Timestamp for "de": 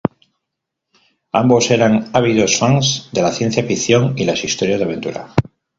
3.13-3.21, 4.79-4.85